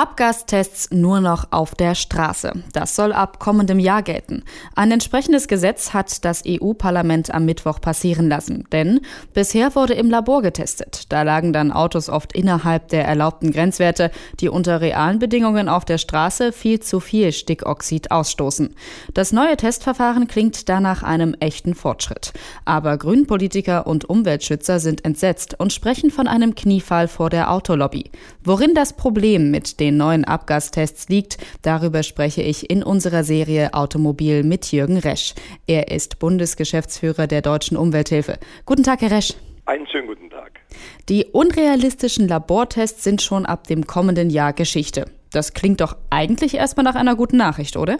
Abgastests 0.00 0.88
nur 0.92 1.20
noch 1.20 1.48
auf 1.50 1.74
der 1.74 1.94
Straße. 1.94 2.54
Das 2.72 2.96
soll 2.96 3.12
ab 3.12 3.38
kommendem 3.38 3.78
Jahr 3.78 4.02
gelten. 4.02 4.44
Ein 4.74 4.92
entsprechendes 4.92 5.46
Gesetz 5.46 5.92
hat 5.92 6.24
das 6.24 6.42
EU-Parlament 6.48 7.34
am 7.34 7.44
Mittwoch 7.44 7.82
passieren 7.82 8.26
lassen. 8.30 8.64
Denn 8.72 9.02
bisher 9.34 9.74
wurde 9.74 9.92
im 9.92 10.08
Labor 10.08 10.40
getestet. 10.40 11.04
Da 11.10 11.20
lagen 11.20 11.52
dann 11.52 11.70
Autos 11.70 12.08
oft 12.08 12.32
innerhalb 12.32 12.88
der 12.88 13.04
erlaubten 13.04 13.52
Grenzwerte, 13.52 14.10
die 14.40 14.48
unter 14.48 14.80
realen 14.80 15.18
Bedingungen 15.18 15.68
auf 15.68 15.84
der 15.84 15.98
Straße 15.98 16.52
viel 16.52 16.80
zu 16.80 16.98
viel 17.00 17.30
Stickoxid 17.30 18.10
ausstoßen. 18.10 18.74
Das 19.12 19.32
neue 19.32 19.58
Testverfahren 19.58 20.28
klingt 20.28 20.70
danach 20.70 21.02
einem 21.02 21.34
echten 21.40 21.74
Fortschritt. 21.74 22.32
Aber 22.64 22.96
Grünpolitiker 22.96 23.86
und 23.86 24.06
Umweltschützer 24.08 24.80
sind 24.80 25.04
entsetzt 25.04 25.60
und 25.60 25.74
sprechen 25.74 26.10
von 26.10 26.26
einem 26.26 26.54
Kniefall 26.54 27.06
vor 27.06 27.28
der 27.28 27.52
Autolobby. 27.52 28.10
Worin 28.42 28.74
das 28.74 28.94
Problem 28.94 29.50
mit 29.50 29.78
den 29.78 29.89
den 29.90 29.96
neuen 29.96 30.24
Abgastests 30.24 31.08
liegt. 31.08 31.38
Darüber 31.62 32.02
spreche 32.02 32.42
ich 32.42 32.70
in 32.70 32.82
unserer 32.82 33.24
Serie 33.24 33.74
Automobil 33.74 34.44
mit 34.44 34.70
Jürgen 34.72 34.98
Resch. 34.98 35.34
Er 35.66 35.90
ist 35.90 36.18
Bundesgeschäftsführer 36.18 37.26
der 37.26 37.42
Deutschen 37.42 37.76
Umwelthilfe. 37.76 38.38
Guten 38.66 38.84
Tag, 38.84 39.02
Herr 39.02 39.10
Resch. 39.10 39.34
Einen 39.66 39.86
schönen 39.88 40.06
guten 40.06 40.30
Tag. 40.30 40.60
Die 41.08 41.26
unrealistischen 41.26 42.28
Labortests 42.28 43.04
sind 43.04 43.20
schon 43.20 43.46
ab 43.46 43.66
dem 43.66 43.86
kommenden 43.86 44.30
Jahr 44.30 44.52
Geschichte. 44.52 45.06
Das 45.32 45.54
klingt 45.54 45.80
doch 45.80 45.96
eigentlich 46.08 46.54
erstmal 46.54 46.84
nach 46.84 46.94
einer 46.94 47.16
guten 47.16 47.36
Nachricht, 47.36 47.76
oder? 47.76 47.98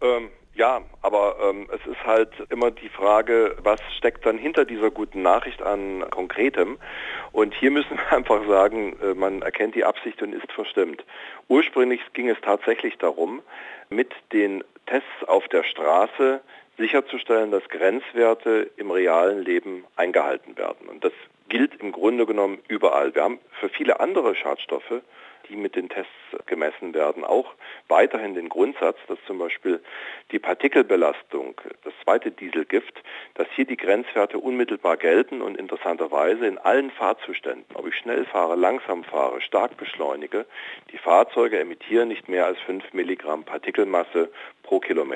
Ähm, 0.00 0.28
ja, 0.58 0.82
aber 1.02 1.36
ähm, 1.40 1.68
es 1.72 1.86
ist 1.86 2.04
halt 2.04 2.32
immer 2.50 2.72
die 2.72 2.88
Frage, 2.88 3.56
was 3.62 3.80
steckt 3.96 4.26
dann 4.26 4.36
hinter 4.36 4.64
dieser 4.64 4.90
guten 4.90 5.22
Nachricht 5.22 5.62
an 5.62 6.04
Konkretem? 6.10 6.78
Und 7.30 7.54
hier 7.54 7.70
müssen 7.70 7.96
wir 7.96 8.12
einfach 8.16 8.44
sagen, 8.48 8.98
äh, 9.00 9.14
man 9.14 9.42
erkennt 9.42 9.76
die 9.76 9.84
Absicht 9.84 10.20
und 10.20 10.32
ist 10.32 10.50
verstimmt. 10.50 11.04
Ursprünglich 11.46 12.00
ging 12.12 12.28
es 12.28 12.38
tatsächlich 12.42 12.98
darum, 12.98 13.40
mit 13.88 14.12
den 14.32 14.64
Tests 14.86 15.28
auf 15.28 15.46
der 15.46 15.62
Straße 15.62 16.40
sicherzustellen, 16.76 17.52
dass 17.52 17.68
Grenzwerte 17.68 18.68
im 18.76 18.90
realen 18.90 19.44
Leben 19.44 19.84
eingehalten 19.94 20.58
werden. 20.58 20.88
Und 20.88 21.04
das 21.04 21.12
gilt 21.48 21.80
im 21.80 21.92
Grunde 21.92 22.26
genommen 22.26 22.58
überall. 22.68 23.14
Wir 23.14 23.22
haben 23.22 23.38
für 23.60 23.68
viele 23.68 24.00
andere 24.00 24.34
Schadstoffe 24.34 25.02
die 25.48 25.56
mit 25.56 25.76
den 25.76 25.88
Tests 25.88 26.12
gemessen 26.46 26.94
werden, 26.94 27.24
auch 27.24 27.54
weiterhin 27.88 28.34
den 28.34 28.48
Grundsatz, 28.48 28.98
dass 29.08 29.18
zum 29.26 29.38
Beispiel 29.38 29.80
die 30.30 30.38
Partikelbelastung, 30.38 31.60
das 31.84 31.92
zweite 32.04 32.30
Dieselgift, 32.30 33.02
dass 33.34 33.46
hier 33.54 33.64
die 33.64 33.76
Grenzwerte 33.76 34.38
unmittelbar 34.38 34.96
gelten 34.96 35.40
und 35.40 35.56
interessanterweise 35.56 36.46
in 36.46 36.58
allen 36.58 36.90
Fahrzuständen, 36.90 37.64
ob 37.74 37.86
ich 37.86 37.96
schnell 37.96 38.24
fahre, 38.26 38.56
langsam 38.56 39.04
fahre, 39.04 39.40
stark 39.40 39.76
beschleunige, 39.76 40.46
die 40.92 40.98
Fahrzeuge 40.98 41.58
emittieren 41.58 42.08
nicht 42.08 42.28
mehr 42.28 42.46
als 42.46 42.58
5 42.60 42.92
Milligramm 42.92 43.44
Partikelmasse 43.44 44.30
pro 44.62 44.80
Kilometer. 44.80 45.07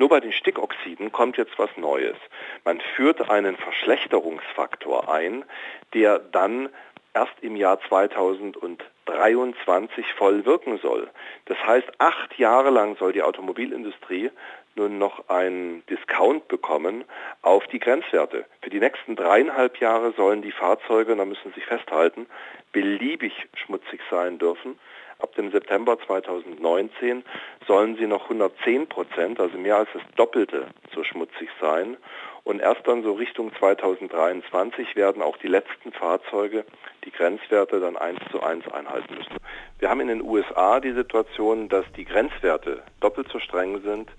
Nur 0.00 0.08
bei 0.08 0.20
den 0.20 0.32
Stickoxiden 0.32 1.12
kommt 1.12 1.36
jetzt 1.36 1.58
was 1.58 1.68
Neues. 1.76 2.16
Man 2.64 2.80
führt 2.80 3.28
einen 3.28 3.58
Verschlechterungsfaktor 3.58 5.12
ein, 5.12 5.44
der 5.92 6.18
dann 6.18 6.70
erst 7.12 7.34
im 7.42 7.54
Jahr 7.54 7.78
2023 7.86 10.14
voll 10.14 10.46
wirken 10.46 10.78
soll. 10.78 11.10
Das 11.44 11.58
heißt, 11.66 11.86
acht 11.98 12.38
Jahre 12.38 12.70
lang 12.70 12.96
soll 12.96 13.12
die 13.12 13.22
Automobilindustrie 13.22 14.30
nun 14.74 14.96
noch 14.96 15.28
einen 15.28 15.84
Discount 15.84 16.48
bekommen 16.48 17.04
auf 17.42 17.66
die 17.66 17.78
Grenzwerte. 17.78 18.46
Für 18.62 18.70
die 18.70 18.80
nächsten 18.80 19.16
dreieinhalb 19.16 19.80
Jahre 19.80 20.12
sollen 20.12 20.40
die 20.40 20.52
Fahrzeuge, 20.52 21.14
da 21.14 21.26
müssen 21.26 21.50
Sie 21.50 21.56
sich 21.56 21.66
festhalten, 21.66 22.24
beliebig 22.72 23.34
schmutzig 23.52 24.00
sein 24.10 24.38
dürfen. 24.38 24.78
Ab 25.20 25.34
dem 25.34 25.50
September 25.50 25.98
2019 26.06 27.24
sollen 27.66 27.96
sie 27.96 28.06
noch 28.06 28.24
110 28.24 28.88
Prozent, 28.88 29.40
also 29.40 29.58
mehr 29.58 29.76
als 29.76 29.88
das 29.92 30.02
Doppelte, 30.16 30.66
so 30.94 31.04
schmutzig 31.04 31.48
sein. 31.60 31.96
Und 32.44 32.60
erst 32.60 32.86
dann 32.88 33.02
so 33.02 33.12
Richtung 33.12 33.52
2023 33.58 34.96
werden 34.96 35.22
auch 35.22 35.36
die 35.36 35.48
letzten 35.48 35.92
Fahrzeuge 35.92 36.64
die 37.04 37.10
Grenzwerte 37.10 37.80
dann 37.80 37.96
eins 37.96 38.20
zu 38.30 38.42
eins 38.42 38.66
einhalten 38.68 39.14
müssen. 39.14 39.36
Wir 39.78 39.90
haben 39.90 40.00
in 40.00 40.08
den 40.08 40.22
USA 40.22 40.80
die 40.80 40.92
Situation, 40.92 41.68
dass 41.68 41.84
die 41.96 42.04
Grenzwerte 42.04 42.82
doppelt 43.00 43.28
so 43.30 43.38
streng 43.38 43.82
sind 43.82 44.10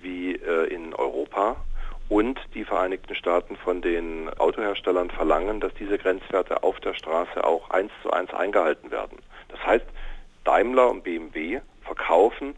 wie 0.00 0.34
äh, 0.34 0.66
in 0.66 0.94
Europa 0.94 1.56
und 2.08 2.38
die 2.54 2.64
Vereinigten 2.64 3.14
Staaten 3.14 3.56
von 3.56 3.82
den 3.82 4.30
Autoherstellern 4.38 5.10
verlangen, 5.10 5.60
dass 5.60 5.74
diese 5.74 5.98
Grenzwerte 5.98 6.62
auf 6.62 6.78
der 6.80 6.94
Straße 6.94 7.42
auch 7.44 7.70
eins 7.70 7.90
zu 8.02 8.10
eins 8.10 8.32
eingehalten 8.32 8.90
werden. 8.90 9.15
Daimler 10.56 10.88
und 10.88 11.04
BMW 11.04 11.60
verkaufen, 11.82 12.54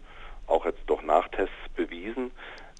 auch 0.46 0.64
jetzt 0.64 0.82
durch 0.86 1.02
Nachtests 1.02 1.68
bewiesen, 1.74 2.30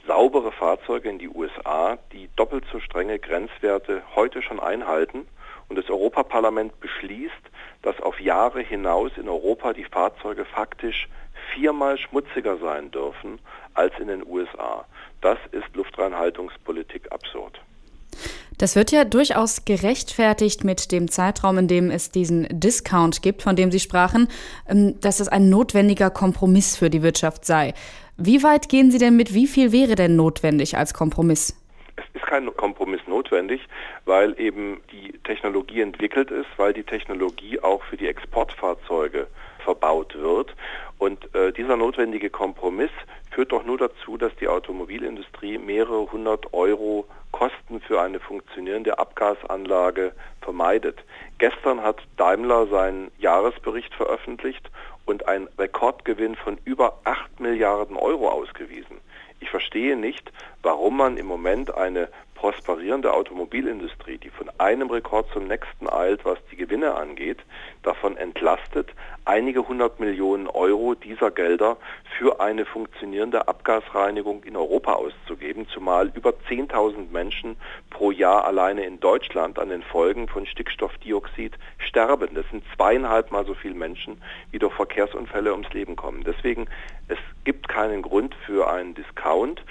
saubere 0.07 0.53
Fahrzeuge 0.53 1.09
in 1.09 1.19
die 1.19 1.29
USA, 1.29 1.99
die 2.13 2.31
doppelt 2.37 2.65
so 2.71 2.79
strenge 2.79 3.19
Grenzwerte 3.19 4.05
heute 4.15 4.43
schon 4.43 4.61
einhalten. 4.61 5.27
Und 5.69 5.75
das 5.75 5.91
Europaparlament 5.91 6.79
beschließt, 6.79 7.33
dass 7.83 8.01
auf 8.01 8.21
Jahre 8.21 8.61
hinaus 8.61 9.11
in 9.17 9.29
Europa 9.29 9.73
die 9.73 9.83
Fahrzeuge 9.83 10.45
faktisch 10.45 11.09
viermal 11.53 11.99
schmutziger 11.99 12.57
sein 12.59 12.93
dürfen 12.93 13.41
als 13.75 13.99
in 13.99 14.07
den 14.07 14.25
USA. 14.25 14.87
Das 15.21 15.39
ist 15.51 15.75
Luftreinhaltungspolitik 15.75 17.11
absurd. 17.11 17.61
Das 18.59 18.75
wird 18.75 18.91
ja 18.91 19.05
durchaus 19.05 19.65
gerechtfertigt 19.65 20.65
mit 20.65 20.91
dem 20.91 21.09
Zeitraum, 21.09 21.59
in 21.59 21.69
dem 21.69 21.91
es 21.93 22.11
diesen 22.11 22.49
Discount 22.51 23.23
gibt, 23.23 23.43
von 23.43 23.55
dem 23.55 23.71
Sie 23.71 23.79
sprachen, 23.79 24.27
ähm, 24.69 25.01
dass 25.01 25.21
es 25.21 25.29
ein 25.29 25.49
notwendiger 25.49 26.11
Kompromiss 26.11 26.77
für 26.77 26.91
die 26.91 27.03
Wirtschaft 27.03 27.45
sei. 27.45 27.73
Wie 28.17 28.43
weit 28.43 28.69
gehen 28.69 28.91
Sie 28.91 28.99
denn 28.99 29.15
mit? 29.15 29.33
Wie 29.33 29.47
viel 29.47 29.71
wäre 29.71 29.95
denn 29.95 30.17
notwendig 30.17 30.77
als 30.77 30.93
Kompromiss? 30.93 31.57
Es 31.95 32.05
ist 32.15 32.27
kein 32.27 32.53
Kompromiss 32.57 33.01
notwendig, 33.07 33.61
weil 34.07 34.39
eben 34.41 34.81
die 34.91 35.13
Technologie 35.23 35.81
entwickelt 35.81 36.33
ist, 36.33 36.49
weil 36.57 36.73
die 36.73 36.83
Technologie 36.83 37.61
auch 37.61 37.85
für 37.85 37.97
die 37.97 38.09
Exportfahrzeuge 38.09 39.29
verbaut 39.65 40.17
wird. 40.17 40.55
Und 40.99 41.33
äh, 41.35 41.53
dieser 41.53 41.77
notwendige 41.77 42.29
Kompromiss 42.29 42.91
führt 43.31 43.53
doch 43.53 43.65
nur 43.65 43.79
dazu, 43.79 44.17
dass 44.17 44.35
die 44.41 44.49
Automobilindustrie 44.49 45.59
mehrere 45.59 46.11
hundert 46.11 46.53
Euro 46.53 47.07
für 47.89 48.01
eine 48.01 48.21
funktionierende 48.21 48.99
Abgasanlage 48.99 50.13
vermeidet. 50.43 51.03
Gestern 51.39 51.83
hat 51.83 52.03
Daimler 52.19 52.67
seinen 52.67 53.11
Jahresbericht 53.19 53.95
veröffentlicht 53.95 54.71
und 55.07 55.27
einen 55.27 55.49
Rekordgewinn 55.59 56.37
von 56.37 56.59
über 56.65 56.99
8 57.05 57.41
Milliarden 57.41 57.97
Euro 57.97 58.29
ausgewiesen. 58.29 59.01
Ich 59.41 59.51
verstehe 59.51 59.97
nicht, 59.97 60.31
warum 60.63 60.99
man 60.99 61.17
im 61.17 61.27
Moment 61.27 61.75
eine 61.75 62.09
prosperierende 62.39 63.13
Automobilindustrie, 63.13 64.17
die 64.17 64.31
von 64.31 64.49
einem 64.59 64.89
Rekord 64.91 65.29
zum 65.33 65.49
nächsten 65.49 65.89
eilt, 65.89 66.25
was 66.25 66.39
die 66.53 66.57
Gewinne 66.57 66.95
angeht, 66.95 67.39
davon 67.83 68.17
entlastet, 68.17 68.91
einige 69.25 69.67
hundert 69.67 69.99
Millionen 69.99 70.47
Euro 70.47 70.95
dieser 70.95 71.33
Gelder 71.33 71.79
für 72.17 72.41
eine 72.41 72.65
funktionierende 72.65 73.49
Abgasreinigung 73.49 74.45
in 74.45 74.57
Europa 74.57 74.93
auszugeben, 74.93 75.67
zumal 75.75 76.13
über 76.15 76.31
10.000 76.31 77.11
Menschen 77.11 77.57
pro 77.91 78.13
Jahr 78.13 78.45
alleine 78.45 78.85
in 78.85 79.01
Deutschland 79.01 79.59
an 79.59 79.71
den 79.71 79.83
Folgen 79.83 80.29
von 80.29 80.47
Stickstoffdioxid 80.47 81.59
sterben. 81.79 82.37
Das 82.37 82.49
sind 82.53 82.63
zweieinhalb 82.77 83.33
Mal 83.33 83.47
so 83.47 83.55
viele 83.55 83.75
Menschen, 83.75 84.23
wie 84.53 84.61
durch 84.61 84.75
Verkehrsunfälle 84.75 85.51
ums 85.51 85.73
Leben 85.73 85.97
kommen. 85.97 86.23
Deswegen, 86.23 86.69
es 87.09 87.19
gibt 87.43 87.67
keinen 87.67 88.03
Grund 88.03 88.37
für 88.47 88.71
einen 88.71 88.95
Discount. 88.95 89.65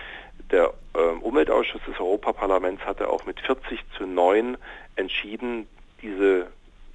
Der 0.51 0.74
Umweltausschuss 1.38 1.81
des 1.88 2.00
Europaparlaments 2.00 2.84
hatte 2.84 3.10
auch 3.10 3.28
mit 3.28 3.39
40 3.42 3.80
zu 3.95 4.07
9 4.07 4.57
entschieden, 4.95 5.68
diese 6.01 6.48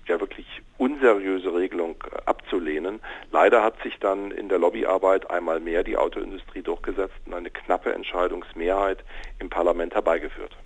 ja 0.09 0.19
wirklich 0.19 0.62
unseriöse 0.79 1.55
Regelung 1.55 1.94
äh, 2.11 2.17
abzulehnen. 2.27 2.99
Leider 3.31 3.62
hat 3.62 3.81
sich 3.85 4.00
dann 4.00 4.33
in 4.33 4.49
der 4.49 4.59
Lobbyarbeit 4.59 5.31
einmal 5.31 5.61
mehr 5.61 5.85
die 5.85 5.97
Autoindustrie 5.97 6.62
durchgesetzt 6.62 7.15
und 7.25 7.35
eine 7.35 7.50
knappe 7.50 7.94
Entscheidungsmehrheit 7.94 9.05
im 9.39 9.49
Parlament 9.49 9.94
herbeigeführt. 9.94 10.56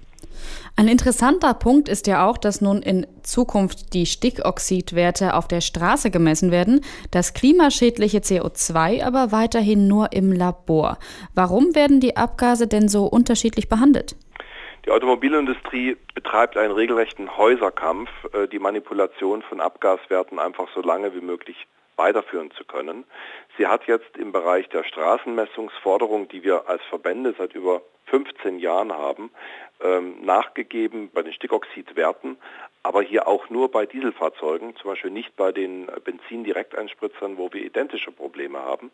Ein 0.77 0.89
interessanter 0.89 1.55
Punkt 1.55 1.89
ist 1.89 2.07
ja 2.07 2.29
auch, 2.29 2.39
dass 2.39 2.61
nun 2.61 2.83
in 2.83 3.07
Zukunft 3.23 3.95
die 3.95 4.07
Stickoxidwerte 4.07 5.35
auf 5.35 5.49
der 5.49 5.61
Straße 5.61 6.11
gemessen 6.11 6.51
werden, 6.51 6.81
das 7.11 7.35
klimaschädliche 7.35 8.19
CO2 8.19 9.05
aber 9.05 9.33
weiterhin 9.33 9.89
nur 9.89 10.13
im 10.13 10.33
Labor. 10.33 10.99
Warum 11.35 11.75
werden 11.75 12.01
die 12.01 12.17
Abgase 12.17 12.67
denn 12.67 12.89
so 12.89 13.07
unterschiedlich 13.07 13.69
behandelt? 13.69 14.17
Die 14.87 14.93
Automobilindustrie 14.93 15.97
betreibt 16.15 16.57
einen 16.57 16.73
regelrechten 16.73 17.37
Häuserkampf, 17.37 18.09
äh, 18.33 18.47
die 18.47 18.61
Manipulation 18.61 19.43
von 19.43 19.61
Abgaswerten 19.61 20.39
einfach 20.39 20.69
so 20.75 20.81
lange 20.81 21.13
wie 21.13 21.21
möglich 21.21 21.67
weiterführen 21.97 22.51
zu 22.53 22.65
können. 22.65 23.05
Sie 23.57 23.67
hat 23.67 23.87
jetzt 23.87 24.17
im 24.17 24.33
Bereich 24.33 24.69
der 24.69 24.85
Straßenmessungsforderung, 24.85 26.29
die 26.29 26.43
wir 26.43 26.69
als 26.69 26.83
Verbände 26.91 27.35
seit 27.37 27.55
über 27.55 27.83
15 28.07 28.59
Jahren 28.59 28.93
haben, 28.93 29.31
ähm, 29.81 30.25
nachgegeben 30.25 31.11
bei 31.13 31.23
den 31.23 31.33
Stickoxidwerten, 31.33 32.37
aber 32.83 33.03
hier 33.03 33.27
auch 33.27 33.51
nur 33.51 33.71
bei 33.71 33.85
Dieselfahrzeugen, 33.85 34.77
zum 34.77 34.91
Beispiel 34.91 35.11
nicht 35.11 35.35
bei 35.37 35.51
den 35.51 35.91
Benzin-Direkteinspritzern, 36.05 37.37
wo 37.37 37.53
wir 37.53 37.63
identische 37.63 38.13
Probleme 38.13 38.61
haben. 38.61 38.93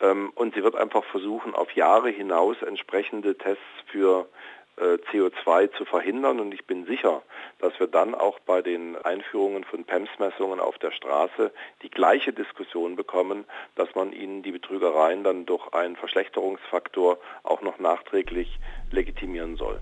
Ähm, 0.00 0.30
und 0.34 0.54
sie 0.54 0.62
wird 0.62 0.76
einfach 0.76 1.04
versuchen, 1.04 1.54
auf 1.54 1.72
Jahre 1.72 2.10
hinaus 2.10 2.56
entsprechende 2.62 3.36
Tests 3.36 3.62
für 3.86 4.28
CO2 4.76 5.72
zu 5.76 5.84
verhindern. 5.84 6.40
Und 6.40 6.52
ich 6.52 6.66
bin 6.66 6.86
sicher, 6.86 7.22
dass 7.58 7.78
wir 7.78 7.86
dann 7.86 8.14
auch 8.14 8.38
bei 8.40 8.62
den 8.62 8.96
Einführungen 8.96 9.64
von 9.64 9.84
PEMS-Messungen 9.84 10.60
auf 10.60 10.78
der 10.78 10.90
Straße 10.90 11.52
die 11.82 11.90
gleiche 11.90 12.32
Diskussion 12.32 12.96
bekommen, 12.96 13.44
dass 13.76 13.94
man 13.94 14.12
ihnen 14.12 14.42
die 14.42 14.52
Betrügereien 14.52 15.24
dann 15.24 15.46
durch 15.46 15.72
einen 15.72 15.96
Verschlechterungsfaktor 15.96 17.18
auch 17.42 17.62
noch 17.62 17.78
nachträglich 17.78 18.58
legitimieren 18.90 19.56
soll. 19.56 19.80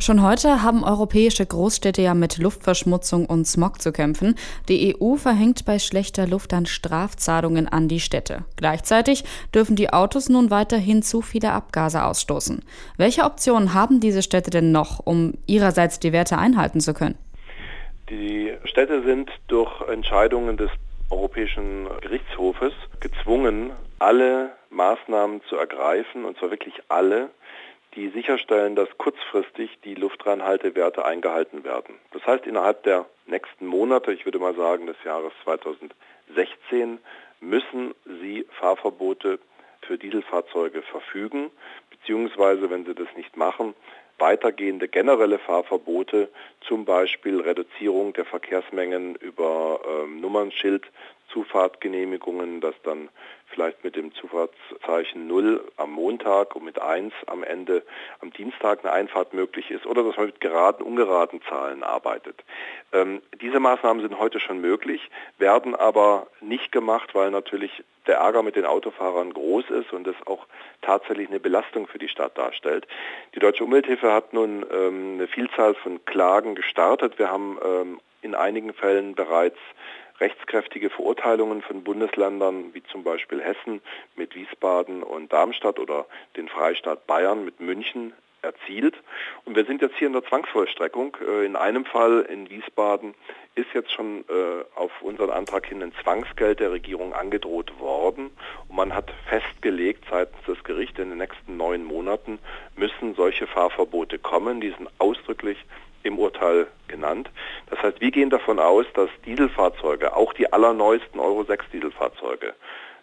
Schon 0.00 0.22
heute 0.22 0.62
haben 0.62 0.84
europäische 0.84 1.44
Großstädte 1.44 2.02
ja 2.02 2.14
mit 2.14 2.38
Luftverschmutzung 2.38 3.26
und 3.26 3.46
Smog 3.48 3.82
zu 3.82 3.90
kämpfen. 3.90 4.36
Die 4.68 4.94
EU 4.94 5.16
verhängt 5.16 5.64
bei 5.64 5.80
schlechter 5.80 6.28
Luft 6.28 6.52
dann 6.52 6.66
Strafzahlungen 6.66 7.66
an 7.66 7.88
die 7.88 7.98
Städte. 7.98 8.44
Gleichzeitig 8.54 9.24
dürfen 9.52 9.74
die 9.74 9.92
Autos 9.92 10.28
nun 10.28 10.52
weiterhin 10.52 11.02
zu 11.02 11.20
viele 11.20 11.50
Abgase 11.50 12.04
ausstoßen. 12.04 12.64
Welche 12.96 13.24
Optionen 13.24 13.74
haben 13.74 13.98
diese 13.98 14.22
Städte 14.22 14.50
denn 14.50 14.70
noch, 14.70 15.04
um 15.04 15.34
ihrerseits 15.46 15.98
die 15.98 16.12
Werte 16.12 16.38
einhalten 16.38 16.78
zu 16.78 16.94
können? 16.94 17.18
Die 18.08 18.54
Städte 18.66 19.02
sind 19.02 19.30
durch 19.48 19.80
Entscheidungen 19.88 20.56
des 20.56 20.70
Europäischen 21.10 21.88
Gerichtshofes 22.02 22.72
gezwungen, 23.00 23.72
alle 23.98 24.52
Maßnahmen 24.70 25.40
zu 25.48 25.56
ergreifen, 25.56 26.24
und 26.24 26.38
zwar 26.38 26.52
wirklich 26.52 26.74
alle, 26.88 27.30
die 27.94 28.08
sicherstellen, 28.08 28.76
dass 28.76 28.88
kurzfristig 28.98 29.78
die 29.84 29.94
Luftreinhaltewerte 29.94 31.04
eingehalten 31.04 31.64
werden. 31.64 31.96
Das 32.12 32.24
heißt, 32.26 32.46
innerhalb 32.46 32.82
der 32.82 33.06
nächsten 33.26 33.66
Monate, 33.66 34.12
ich 34.12 34.24
würde 34.24 34.38
mal 34.38 34.54
sagen 34.54 34.86
des 34.86 34.96
Jahres 35.04 35.32
2016, 35.44 36.98
müssen 37.40 37.94
sie 38.20 38.46
Fahrverbote 38.60 39.38
für 39.82 39.98
Dieselfahrzeuge 39.98 40.82
verfügen, 40.82 41.50
beziehungsweise, 41.90 42.70
wenn 42.70 42.84
sie 42.84 42.94
das 42.94 43.08
nicht 43.16 43.36
machen, 43.36 43.74
weitergehende 44.18 44.88
generelle 44.88 45.38
Fahrverbote, 45.38 46.28
zum 46.60 46.84
Beispiel 46.84 47.40
Reduzierung 47.40 48.12
der 48.12 48.24
Verkehrsmengen 48.24 49.14
über 49.14 49.80
ähm, 49.86 50.20
Nummernschild, 50.20 50.84
Zufahrtgenehmigungen, 51.32 52.60
dass 52.60 52.74
dann 52.82 53.08
vielleicht 53.50 53.82
mit 53.84 53.96
dem 53.96 54.12
Zufahrtszeichen 54.14 55.26
0 55.26 55.64
am 55.76 55.92
Montag 55.92 56.54
und 56.54 56.64
mit 56.64 56.80
1 56.80 57.12
am 57.26 57.42
Ende 57.42 57.82
am 58.20 58.32
Dienstag 58.32 58.84
eine 58.84 58.92
Einfahrt 58.92 59.34
möglich 59.34 59.70
ist 59.70 59.86
oder 59.86 60.02
dass 60.04 60.16
man 60.16 60.26
mit 60.26 60.40
geraden, 60.40 60.84
ungeraden 60.84 61.40
Zahlen 61.48 61.82
arbeitet. 61.82 62.42
Ähm, 62.92 63.22
diese 63.40 63.60
Maßnahmen 63.60 64.02
sind 64.02 64.18
heute 64.18 64.40
schon 64.40 64.60
möglich, 64.60 65.10
werden 65.38 65.74
aber 65.74 66.26
nicht 66.40 66.72
gemacht, 66.72 67.14
weil 67.14 67.30
natürlich 67.30 67.82
der 68.06 68.16
Ärger 68.16 68.42
mit 68.42 68.56
den 68.56 68.64
Autofahrern 68.64 69.32
groß 69.32 69.70
ist 69.70 69.92
und 69.92 70.06
das 70.06 70.16
auch 70.26 70.46
tatsächlich 70.82 71.28
eine 71.28 71.40
Belastung 71.40 71.86
für 71.86 71.98
die 71.98 72.08
Stadt 72.08 72.36
darstellt. 72.38 72.86
Die 73.34 73.38
Deutsche 73.38 73.64
Umwelthilfe 73.64 74.12
hat 74.12 74.32
nun 74.32 74.64
ähm, 74.72 75.14
eine 75.14 75.28
Vielzahl 75.28 75.74
von 75.74 76.04
Klagen 76.06 76.54
gestartet. 76.54 77.18
Wir 77.18 77.30
haben 77.30 77.58
ähm, 77.64 78.00
in 78.22 78.34
einigen 78.34 78.72
Fällen 78.72 79.14
bereits 79.14 79.58
rechtskräftige 80.20 80.90
Verurteilungen 80.90 81.62
von 81.62 81.84
Bundesländern 81.84 82.74
wie 82.74 82.82
zum 82.84 83.04
Beispiel 83.04 83.40
Hessen 83.40 83.80
mit 84.16 84.34
Wiesbaden 84.34 85.02
und 85.02 85.32
Darmstadt 85.32 85.78
oder 85.78 86.06
den 86.36 86.48
Freistaat 86.48 87.06
Bayern 87.06 87.44
mit 87.44 87.60
München 87.60 88.12
erzielt. 88.42 88.94
Und 89.44 89.56
wir 89.56 89.64
sind 89.64 89.82
jetzt 89.82 89.96
hier 89.96 90.06
in 90.06 90.12
der 90.12 90.24
Zwangsvollstreckung. 90.24 91.16
Äh, 91.26 91.44
in 91.46 91.56
einem 91.56 91.84
Fall 91.84 92.26
in 92.28 92.48
Wiesbaden 92.50 93.14
ist 93.54 93.68
jetzt 93.74 93.92
schon 93.92 94.24
äh, 94.28 94.64
auf 94.74 94.90
unseren 95.02 95.30
Antrag 95.30 95.66
hin 95.66 95.82
ein 95.82 95.92
Zwangsgeld 96.02 96.60
der 96.60 96.70
Regierung 96.70 97.12
angedroht 97.12 97.78
worden. 97.78 98.30
Und 98.68 98.76
man 98.76 98.94
hat 98.94 99.12
festgelegt 99.28 100.04
seitens 100.10 100.42
des 100.44 100.62
Gerichts, 100.64 100.98
in 100.98 101.10
den 101.10 101.18
nächsten 101.18 101.56
neun 101.56 101.84
Monaten 101.84 102.38
müssen 102.76 103.14
solche 103.14 103.46
Fahrverbote 103.46 104.18
kommen. 104.18 104.60
Die 104.60 104.70
sind 104.70 104.88
ausdrücklich 104.98 105.58
im 106.02 106.18
Urteil 106.18 106.68
genannt. 106.86 107.30
Das 107.70 107.82
heißt, 107.82 108.00
wir 108.00 108.10
gehen 108.10 108.30
davon 108.30 108.58
aus, 108.58 108.86
dass 108.94 109.10
Dieselfahrzeuge, 109.26 110.14
auch 110.16 110.32
die 110.32 110.52
allerneuesten 110.52 111.20
Euro 111.20 111.44
6 111.44 111.66
Dieselfahrzeuge, 111.72 112.54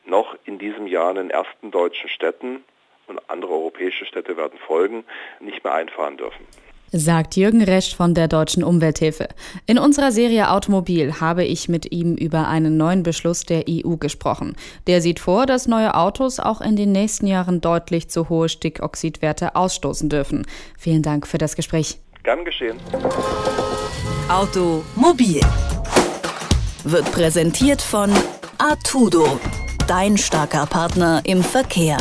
noch 0.05 0.35
in 0.45 0.59
diesem 0.59 0.87
Jahr 0.87 1.11
in 1.11 1.17
den 1.17 1.29
ersten 1.29 1.71
deutschen 1.71 2.09
Städten 2.09 2.63
und 3.07 3.19
andere 3.30 3.52
europäische 3.52 4.06
Städte 4.06 4.38
werden 4.38 4.60
folgen, 4.66 5.04
nicht 5.40 5.63
mehr 5.63 5.74
einfahren 5.74 6.18
dürfen. 6.18 6.46
Sagt 6.92 7.36
Jürgen 7.36 7.62
Resch 7.62 7.96
von 7.96 8.13
der 8.13 8.28
Deutschen 8.28 8.63
Umwelthilfe. 8.63 9.28
In 9.66 9.78
unserer 9.78 10.12
Serie 10.12 10.52
Automobil 10.52 11.19
habe 11.19 11.44
ich 11.44 11.68
mit 11.68 11.92
ihm 11.92 12.16
über 12.16 12.48
einen 12.48 12.78
neuen 12.78 13.04
Beschluss 13.04 13.42
der 13.42 13.66
EU 13.68 13.98
gesprochen. 13.98 14.56
Der 14.88 15.02
sieht 15.02 15.19
vor, 15.19 15.46
dass 15.46 15.68
neue 15.68 15.96
Autos 15.96 16.40
auch 16.40 16.62
in 16.62 16.75
den 16.75 16.92
nächsten 16.92 17.28
Jahren 17.28 17.60
deutlich 17.60 18.10
zu 18.10 18.30
hohe 18.30 18.48
Stickoxidwerte 18.48 19.56
ausstoßen 19.56 20.10
dürfen. 20.10 20.46
Vielen 20.78 21.02
Dank 21.02 21.28
für 21.28 21.38
das 21.38 21.56
Gespräch. 21.56 22.00
Gern 22.24 22.46
geschehen. 22.46 22.80
Automobil 24.30 25.42
wird 26.86 27.12
präsentiert 27.12 27.81
von 27.81 28.12
Artudo, 28.57 29.40
dein 29.88 30.18
starker 30.18 30.66
Partner 30.66 31.22
im 31.25 31.44
Verkehr. 31.44 31.98